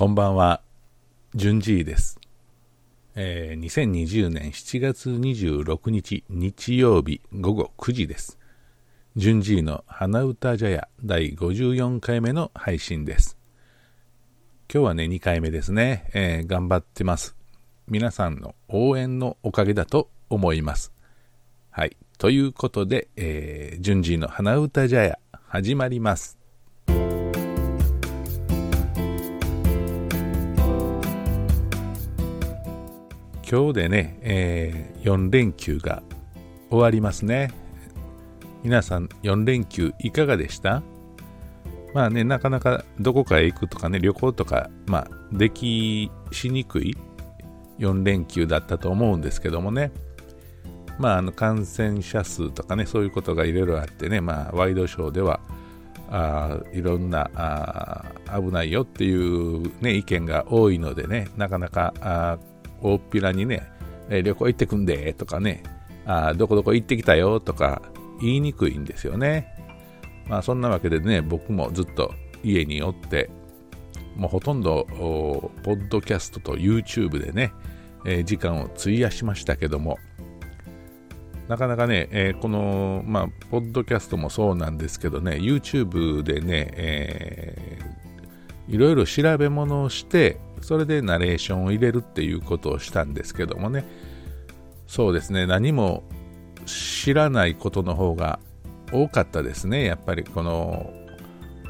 [0.00, 0.62] こんばんは、
[1.34, 2.18] 順次です。
[3.14, 8.38] えー、2020年7月26日日曜日午後9時です。
[9.16, 13.36] 順次の花歌茶屋第54回目の配信です。
[14.72, 17.36] 今日はね、2回目ですね、えー、頑張ってます。
[17.86, 20.94] 皆さんの応援のおかげだと思います。
[21.68, 21.94] はい。
[22.16, 26.39] ということで、えー、順次の花歌茶屋始まります。
[33.50, 36.04] 今日でね、えー、4連休が
[36.68, 37.50] 終わりますね。
[38.62, 40.84] 皆さん4連休いかがでした？
[41.92, 46.96] まあね、なかなかどこかへ行くとかね、旅行とか、まあ、できしにくい
[47.80, 49.90] 4連休だったと思うんですけどもね、
[51.00, 55.40] まあ、あの感染者数とかね、そういうことがいろいろあってね、まあ、ワイドショーでは、
[56.08, 58.04] あいろんなあ
[58.40, 62.38] 危ないよっていう、ね、意見が多いのでね、なかなかあ
[62.82, 63.68] 大っぴらにね、
[64.08, 65.62] え旅行行ってくんでとかね、
[66.06, 67.82] あどこどこ行ってきたよとか
[68.20, 69.54] 言いにくいんですよね。
[70.28, 73.30] まあそんなわけでね、僕もずっと家におって、
[74.16, 74.86] もうほとんど、
[75.62, 77.52] ポッドキャストと YouTube でね、
[78.04, 79.98] えー、時間を費やしましたけども、
[81.48, 93.84] なかなかね、えー、この、まあ、ポッドキャストもそうなんですけどね、YouTube でね、えー、いろいろ調べ物をして、それでナレーションを入れるっていうことをしたんですけどもね。
[94.86, 95.46] そうですね。
[95.46, 96.02] 何も
[96.66, 98.40] 知らないことの方が
[98.92, 99.84] 多かったですね。
[99.84, 100.92] やっぱりこの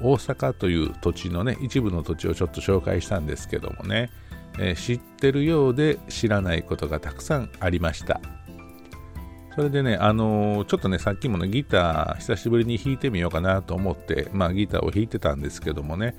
[0.00, 4.10] 大阪という土地のね一部の土地をちょっと紹介したんですけどもね、
[4.58, 8.20] えー、知ってるようで知らないことがたくさんありました。
[9.58, 16.14] それでね、あのー、ちょっとね、さっきもね、ギター久しぶりに弾いてみようかなと思って、まあギターを弾いてたんですけどもね、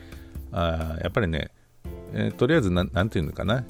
[0.52, 1.50] あやっぱりね、
[2.14, 3.64] えー、とりあえずな、なんていうのかな、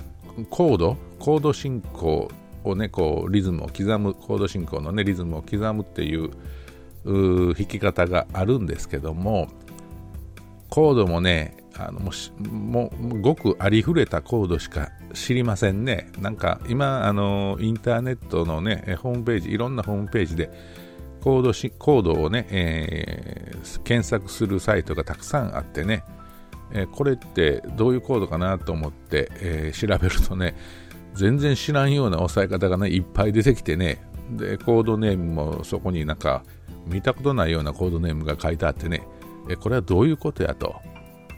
[0.49, 2.29] コード、コード進行
[2.63, 6.31] をね、こう、リズムを刻む、コード進行のね、リズムを刻むっていう
[7.05, 9.47] う弾き方があるんですけども、
[10.69, 16.11] コードもね、あのもしもうごくありふれたコードしか知りませんね。
[16.19, 20.51] なんか今、あのインターネットのね、ホームページ、いろんなホームページで
[21.21, 26.03] コードしコードをね、えー、検索するサイトがたくさんあってね、
[26.71, 30.55] えー、これってどういうコードかなと思って、えー、調べるとね、
[31.13, 36.43] 全然知らんような押さえ方がね、いっぱい出てきてね、で、コードネームもそこになんか、
[36.87, 39.03] 見たことないようなコードネームが書いてあってね、
[39.49, 40.75] え、これはどういうことやと。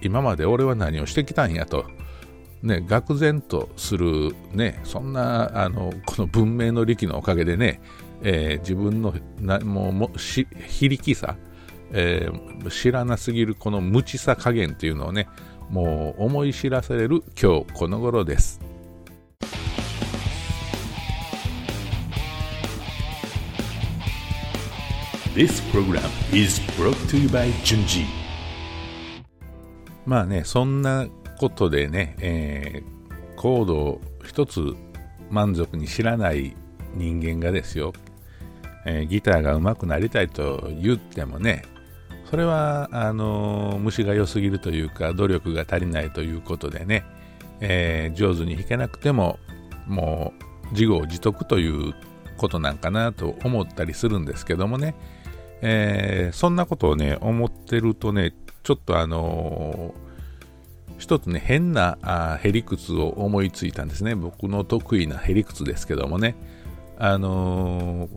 [0.02, 1.86] 今まで俺は何をしてきたんやと。
[2.64, 7.82] ね、愕然とする、ね、そんな、あの、この文明の利器のおかげでね、
[8.22, 11.38] えー、自分のな、もう、もし、非力さ、
[11.94, 15.28] えー、知らなすぎるこの無知さ加減っていうのをね、
[15.70, 18.60] もう思い知らされる今日この頃です。
[25.34, 26.02] This program
[26.36, 28.06] is brought to you by Junji
[30.06, 31.08] まあね、そんな
[31.40, 34.76] ことでね、えー、コードを一つ
[35.30, 36.54] 満足に知らない
[36.96, 37.94] 人間がですよ、
[38.86, 41.64] えー、ギターが上手くなりたいと言ってもね、
[42.32, 47.04] それはあの虫が良すぎるというか努力が足りないということでね、
[47.60, 49.38] えー、上手に弾けなくても
[49.86, 50.34] も
[50.70, 51.94] う自業自得という
[52.38, 54.96] ことなんかなと思ったりするんですけどもね、
[55.62, 64.16] えー、そんなことをね思ってるとねちょっとあのー、一つね変なあへりくつを思いついたんですね。
[64.16, 66.36] 僕の得意なへりくつですけどもね。
[66.98, 68.10] あのー、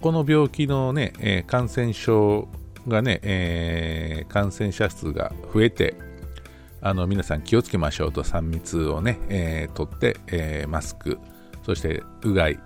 [0.00, 2.46] この病気のね、え感染症
[2.88, 5.94] がね、えー、感染者数が増えて、
[6.80, 11.18] あの皆さん気をつけましょうと3密をね、えー、取って、えー、マスク、
[11.64, 12.58] そしてうがい、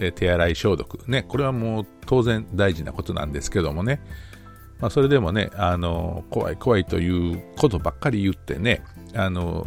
[0.00, 4.00] え手洗い消毒、ね、これはもう当然大事なことなんですけどもね、
[4.80, 8.82] まあ、それでもね、あの怖い怖いということばっかり言ってね、
[9.14, 9.66] あの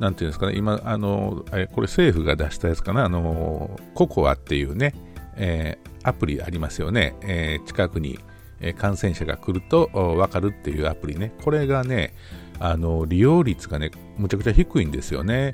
[0.00, 4.94] なんていうんですかね、今、あのこれ政府が出したやつかな、あのココアっていうね、
[5.36, 8.18] えー、アプリありますよね、えー、近くに
[8.66, 12.14] え感染者が来ると分かるっていうアプリね、これがね、
[12.58, 15.52] あの利用率がね、むちゃくちゃ低いんですよね。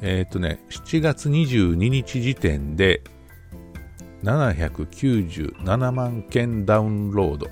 [0.00, 3.02] えっ、ー、とね、7月22日時点で
[4.22, 7.50] 797万件ダウンロード。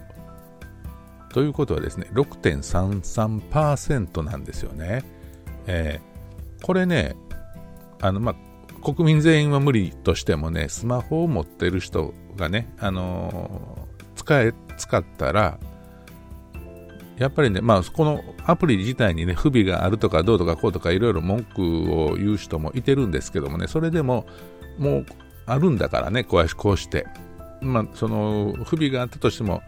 [1.30, 5.02] ということはですね、6.33%なんですよね。
[5.66, 7.16] えー、これね、
[8.00, 8.36] あの、まあ、
[8.84, 13.83] 国民全員は無理としてもね、スマホを持ってる人がね、あのー、
[14.24, 15.58] 使え、使ったら、
[17.18, 24.26] やっぱりね、まあ、このアプリ自体にね、不備があるとか、どうとかこうとか、いろいろ文句を言う人もいてるんですけどもね、それでも、
[24.78, 25.06] もう、
[25.46, 27.06] あるんだからね、こうこうして。
[27.60, 29.62] まあ、その、不備があったとしても、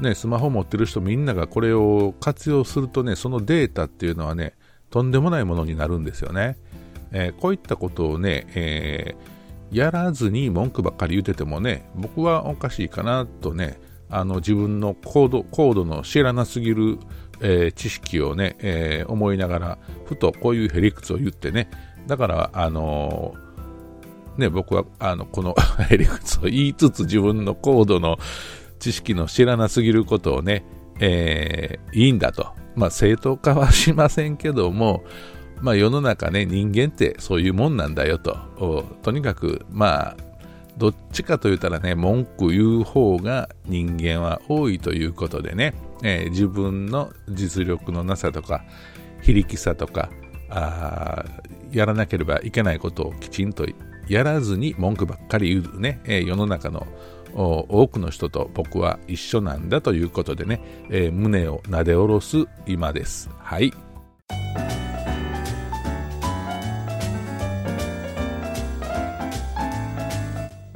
[0.00, 4.54] ね、スマホ持ってる人みんながこれを活用するとね、そのデータっていうのはね、
[4.90, 6.56] とんでもないものになるんですよね。
[7.10, 9.37] えー、こういったことをね、えー、
[9.70, 13.78] やらずに文句ばっかり言っててもね、僕はおかしいかなとね、
[14.10, 16.98] あの自分の高度高度の知らなすぎる、
[17.40, 21.68] えー、知識をね、えー、思いながら、ふとこういうへりくつを言ってね、
[22.06, 25.54] だから、あのー、ね、僕はあのこの
[25.90, 28.16] へりくつを言いつつ自分の高度の
[28.78, 30.64] 知識の知らなすぎることをね、
[31.00, 32.48] えー、いいんだと。
[32.74, 35.02] まあ正当化はしませんけども、
[35.60, 38.36] まあ世の中ね、人間ってそういうもんなんだよと。
[39.02, 40.16] とにかく、まあ、
[40.76, 45.74] どっちかと言ったらね、文句言う方が人間は多いということでね、
[46.04, 48.64] えー、自分の実力のなさとか、
[49.20, 50.08] 非力さとか、
[50.50, 51.24] あ
[51.72, 53.66] やらなければいけないことをきちんと
[54.08, 56.86] やらずに文句ばっかり言うね、えー、世の中の
[57.34, 60.60] 多くの人と僕は一緒なんだということでね、
[60.90, 63.28] えー、胸をなで下ろす今です。
[63.38, 63.72] はい。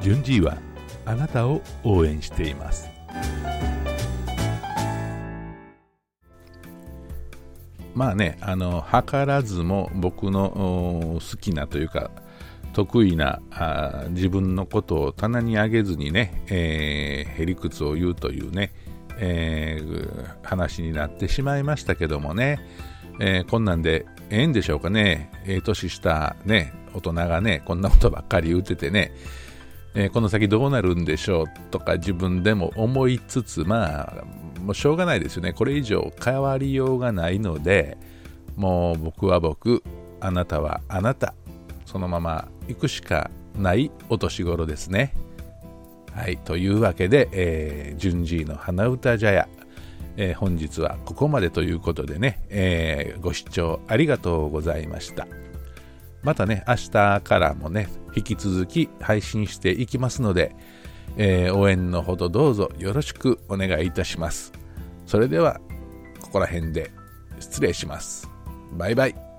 [0.03, 0.59] 順次は
[1.07, 2.91] あなたを応援しています。
[7.95, 12.11] まあねあの図らずも僕の好きなというか
[12.73, 18.73] 得意なあ自分のことを棚に上げずにね、えー、へりくつを言うというね、
[19.19, 22.67] えー、話になってしまいましたけどもね、
[23.21, 29.13] えー、こんなんでええんでしょうかね、ええ年したね、大人がね、こんなことばっかり言うててね、
[29.95, 34.25] えー、この先どうなるんでしょうとか自分でも思いつつ、まあ、
[34.61, 35.53] もうしょうがないですよね。
[35.53, 37.99] これ以上変わりようがないので、
[38.57, 39.83] もう僕は僕、
[40.21, 41.35] あなたはあなた、
[41.85, 45.15] そのまま行くしかないお年頃ですね。
[46.15, 49.49] はい、というわけで、えー、順次の花歌茶屋、
[50.17, 55.27] えー、本日はここまでということでね、えー、ご視聴ありがとうございました。
[56.23, 60.55] またね、明日からもね、引き続き配信していきますので、
[61.17, 64.53] えー、応援のほどどうぞよろしくお願いいたします。
[65.07, 65.61] それでは、
[66.21, 66.91] ここら辺で
[67.41, 68.29] 失礼します。
[68.73, 69.32] バイバイ。